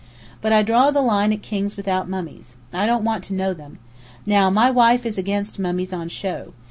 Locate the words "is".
5.05-5.19